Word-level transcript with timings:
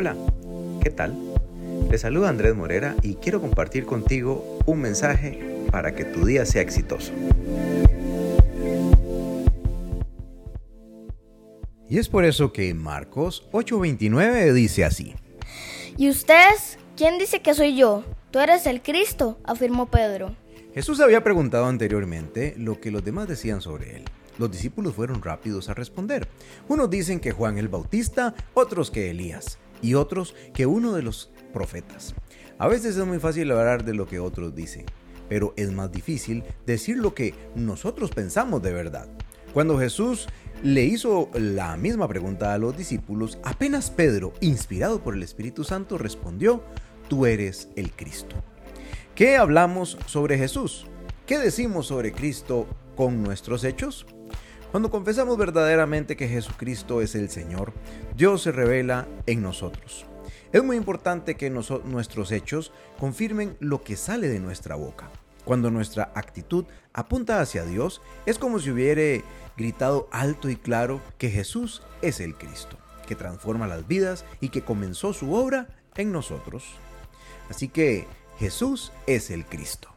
Hola, 0.00 0.16
¿qué 0.82 0.88
tal? 0.88 1.14
Te 1.90 1.98
saluda 1.98 2.30
Andrés 2.30 2.56
Morera 2.56 2.96
y 3.02 3.16
quiero 3.16 3.38
compartir 3.38 3.84
contigo 3.84 4.58
un 4.64 4.80
mensaje 4.80 5.38
para 5.70 5.94
que 5.94 6.06
tu 6.06 6.24
día 6.24 6.46
sea 6.46 6.62
exitoso. 6.62 7.12
Y 11.86 11.98
es 11.98 12.08
por 12.08 12.24
eso 12.24 12.50
que 12.50 12.72
Marcos 12.72 13.46
8:29 13.52 14.54
dice 14.54 14.86
así. 14.86 15.14
¿Y 15.98 16.08
ustedes? 16.08 16.78
¿Quién 16.96 17.18
dice 17.18 17.42
que 17.42 17.52
soy 17.52 17.76
yo? 17.76 18.02
Tú 18.30 18.38
eres 18.38 18.64
el 18.64 18.80
Cristo, 18.80 19.38
afirmó 19.44 19.90
Pedro. 19.90 20.34
Jesús 20.72 21.00
había 21.00 21.22
preguntado 21.22 21.66
anteriormente 21.66 22.54
lo 22.56 22.80
que 22.80 22.90
los 22.90 23.04
demás 23.04 23.28
decían 23.28 23.60
sobre 23.60 23.96
él. 23.96 24.04
Los 24.38 24.50
discípulos 24.50 24.94
fueron 24.94 25.20
rápidos 25.20 25.68
a 25.68 25.74
responder. 25.74 26.26
Unos 26.68 26.88
dicen 26.88 27.20
que 27.20 27.32
Juan 27.32 27.58
el 27.58 27.68
Bautista, 27.68 28.34
otros 28.54 28.90
que 28.90 29.10
Elías 29.10 29.58
y 29.82 29.94
otros 29.94 30.34
que 30.54 30.66
uno 30.66 30.92
de 30.92 31.02
los 31.02 31.30
profetas. 31.52 32.14
A 32.58 32.68
veces 32.68 32.96
es 32.96 33.06
muy 33.06 33.18
fácil 33.18 33.50
hablar 33.50 33.84
de 33.84 33.94
lo 33.94 34.06
que 34.06 34.20
otros 34.20 34.54
dicen, 34.54 34.84
pero 35.28 35.54
es 35.56 35.72
más 35.72 35.90
difícil 35.90 36.44
decir 36.66 36.98
lo 36.98 37.14
que 37.14 37.34
nosotros 37.54 38.10
pensamos 38.10 38.62
de 38.62 38.72
verdad. 38.72 39.08
Cuando 39.54 39.78
Jesús 39.78 40.28
le 40.62 40.84
hizo 40.84 41.30
la 41.34 41.76
misma 41.76 42.06
pregunta 42.06 42.52
a 42.54 42.58
los 42.58 42.76
discípulos, 42.76 43.38
apenas 43.42 43.90
Pedro, 43.90 44.32
inspirado 44.40 45.02
por 45.02 45.14
el 45.14 45.22
Espíritu 45.22 45.64
Santo, 45.64 45.98
respondió, 45.98 46.62
tú 47.08 47.26
eres 47.26 47.68
el 47.76 47.90
Cristo. 47.92 48.36
¿Qué 49.14 49.36
hablamos 49.36 49.98
sobre 50.06 50.38
Jesús? 50.38 50.86
¿Qué 51.26 51.38
decimos 51.38 51.86
sobre 51.86 52.12
Cristo 52.12 52.66
con 52.96 53.22
nuestros 53.22 53.64
hechos? 53.64 54.06
Cuando 54.70 54.88
confesamos 54.88 55.36
verdaderamente 55.36 56.16
que 56.16 56.28
Jesucristo 56.28 57.00
es 57.00 57.16
el 57.16 57.28
Señor, 57.28 57.72
Dios 58.16 58.42
se 58.42 58.52
revela 58.52 59.08
en 59.26 59.42
nosotros. 59.42 60.06
Es 60.52 60.62
muy 60.62 60.76
importante 60.76 61.34
que 61.34 61.50
nuestros 61.50 62.30
hechos 62.30 62.70
confirmen 62.96 63.56
lo 63.58 63.82
que 63.82 63.96
sale 63.96 64.28
de 64.28 64.38
nuestra 64.38 64.76
boca. 64.76 65.10
Cuando 65.44 65.72
nuestra 65.72 66.12
actitud 66.14 66.66
apunta 66.92 67.40
hacia 67.40 67.64
Dios, 67.64 68.00
es 68.26 68.38
como 68.38 68.60
si 68.60 68.70
hubiera 68.70 69.24
gritado 69.56 70.08
alto 70.12 70.48
y 70.48 70.54
claro 70.54 71.00
que 71.18 71.30
Jesús 71.30 71.82
es 72.00 72.20
el 72.20 72.36
Cristo, 72.36 72.78
que 73.08 73.16
transforma 73.16 73.66
las 73.66 73.88
vidas 73.88 74.24
y 74.40 74.50
que 74.50 74.62
comenzó 74.62 75.12
su 75.12 75.34
obra 75.34 75.66
en 75.96 76.12
nosotros. 76.12 76.64
Así 77.48 77.66
que 77.66 78.06
Jesús 78.38 78.92
es 79.08 79.30
el 79.30 79.46
Cristo. 79.46 79.88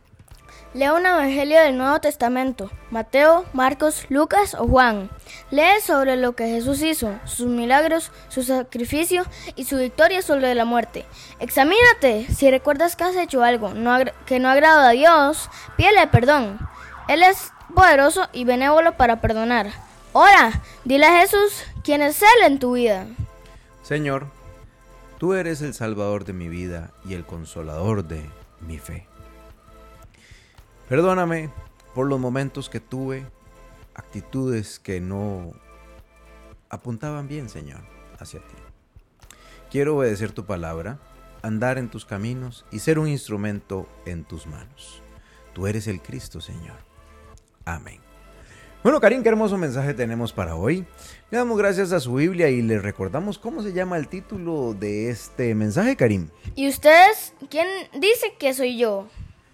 Lea 0.73 0.93
un 0.93 1.05
evangelio 1.05 1.59
del 1.59 1.77
Nuevo 1.77 1.99
Testamento, 1.99 2.71
Mateo, 2.89 3.45
Marcos, 3.53 4.05
Lucas 4.09 4.55
o 4.55 4.67
Juan. 4.67 5.09
Lee 5.51 5.81
sobre 5.85 6.15
lo 6.15 6.35
que 6.35 6.47
Jesús 6.47 6.81
hizo, 6.81 7.13
sus 7.25 7.47
milagros, 7.47 8.11
su 8.29 8.43
sacrificio 8.43 9.23
y 9.55 9.65
su 9.65 9.77
victoria 9.77 10.21
sobre 10.21 10.55
la 10.55 10.65
muerte. 10.65 11.05
Examínate, 11.39 12.25
si 12.33 12.49
recuerdas 12.49 12.95
que 12.95 13.03
has 13.03 13.15
hecho 13.15 13.43
algo 13.43 13.71
que 14.25 14.39
no 14.39 14.49
agrada 14.49 14.89
a 14.89 14.93
Dios, 14.93 15.49
pídele 15.77 16.07
perdón. 16.07 16.57
Él 17.07 17.21
es 17.21 17.51
poderoso 17.75 18.27
y 18.33 18.45
benévolo 18.45 18.97
para 18.97 19.21
perdonar. 19.21 19.67
Ora, 20.13 20.61
dile 20.85 21.05
a 21.05 21.19
Jesús 21.19 21.63
quién 21.83 22.01
es 22.01 22.21
Él 22.21 22.45
en 22.45 22.59
tu 22.59 22.73
vida. 22.73 23.05
Señor, 23.83 24.27
Tú 25.23 25.35
eres 25.35 25.61
el 25.61 25.73
salvador 25.73 26.25
de 26.25 26.33
mi 26.33 26.49
vida 26.49 26.91
y 27.07 27.13
el 27.13 27.23
consolador 27.23 28.03
de 28.03 28.29
mi 28.59 28.77
fe. 28.77 29.07
Perdóname 30.93 31.49
por 31.95 32.05
los 32.05 32.19
momentos 32.19 32.69
que 32.69 32.79
tuve, 32.79 33.25
actitudes 33.95 34.77
que 34.77 35.01
no 35.01 35.51
apuntaban 36.69 37.27
bien, 37.27 37.49
Señor, 37.49 37.79
hacia 38.19 38.41
ti. 38.41 38.53
Quiero 39.71 39.97
obedecer 39.97 40.33
tu 40.33 40.45
palabra, 40.45 40.99
andar 41.41 41.79
en 41.79 41.89
tus 41.89 42.05
caminos 42.05 42.63
y 42.71 42.77
ser 42.77 42.99
un 42.99 43.07
instrumento 43.07 43.87
en 44.05 44.23
tus 44.23 44.45
manos. 44.45 45.01
Tú 45.53 45.65
eres 45.65 45.87
el 45.87 45.99
Cristo, 45.99 46.41
Señor. 46.41 46.77
Amén. 47.65 47.99
Bueno, 48.83 49.01
Karim, 49.01 49.23
qué 49.23 49.29
hermoso 49.29 49.57
mensaje 49.57 49.95
tenemos 49.95 50.31
para 50.31 50.55
hoy. 50.55 50.85
Le 51.31 51.39
damos 51.39 51.57
gracias 51.57 51.91
a 51.91 51.99
su 51.99 52.13
Biblia 52.13 52.49
y 52.49 52.61
le 52.61 52.77
recordamos 52.77 53.39
cómo 53.39 53.63
se 53.63 53.73
llama 53.73 53.97
el 53.97 54.07
título 54.07 54.75
de 54.75 55.09
este 55.09 55.55
mensaje, 55.55 55.95
Karim. 55.95 56.29
¿Y 56.53 56.69
ustedes 56.69 57.33
quién 57.49 57.67
dice 57.99 58.35
que 58.37 58.53
soy 58.53 58.77
yo? 58.77 59.07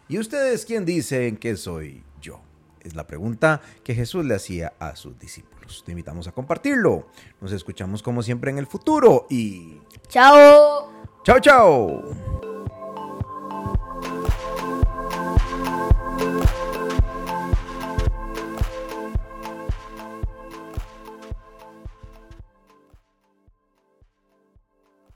¿Y 0.09 0.17
ustedes 0.17 0.65
quién 0.65 0.85
dicen 0.85 1.37
que 1.37 1.55
soy 1.55 2.03
yo? 2.19 2.41
Es 2.81 2.95
la 2.95 3.05
pregunta 3.05 3.61
que 3.83 3.93
Jesús 3.93 4.25
le 4.25 4.33
hacía 4.33 4.73
a 4.79 4.95
sus 4.95 5.19
discípulos. 5.19 5.83
Te 5.85 5.91
invitamos 5.91 6.27
a 6.27 6.31
compartirlo. 6.31 7.09
Nos 7.39 7.51
escuchamos 7.51 8.01
como 8.01 8.23
siempre 8.23 8.49
en 8.49 8.57
el 8.57 8.65
futuro 8.65 9.27
y... 9.29 9.79
¡Chao! 10.07 10.91
¡Chao, 11.23 11.39
chao! 11.39 12.38